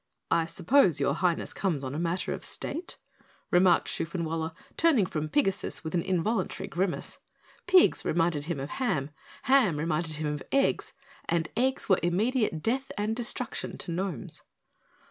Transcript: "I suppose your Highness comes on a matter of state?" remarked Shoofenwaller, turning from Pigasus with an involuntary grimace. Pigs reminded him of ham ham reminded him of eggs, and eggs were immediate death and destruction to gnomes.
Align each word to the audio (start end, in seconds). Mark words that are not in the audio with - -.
"I 0.31 0.45
suppose 0.45 0.99
your 0.99 1.13
Highness 1.13 1.53
comes 1.53 1.83
on 1.83 1.93
a 1.93 1.99
matter 1.99 2.33
of 2.33 2.43
state?" 2.43 2.97
remarked 3.51 3.87
Shoofenwaller, 3.87 4.53
turning 4.75 5.05
from 5.05 5.29
Pigasus 5.29 5.83
with 5.83 5.93
an 5.93 6.01
involuntary 6.01 6.65
grimace. 6.67 7.19
Pigs 7.67 8.03
reminded 8.03 8.45
him 8.45 8.59
of 8.59 8.71
ham 8.71 9.11
ham 9.43 9.77
reminded 9.77 10.13
him 10.15 10.25
of 10.33 10.41
eggs, 10.51 10.93
and 11.25 11.49
eggs 11.55 11.87
were 11.87 11.99
immediate 12.01 12.63
death 12.63 12.91
and 12.97 13.15
destruction 13.15 13.77
to 13.77 13.91
gnomes. 13.91 14.41